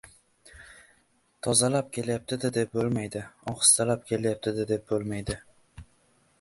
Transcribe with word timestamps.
Tezlab 1.47 1.91
kelayapti-da, 1.97 2.51
deb 2.57 2.73
bo‘lmaydi, 2.79 3.21
ohistalab 3.53 4.09
kelayapti-da 4.13 4.69
deb 4.75 4.89
bo‘lmaydi. 4.95 5.41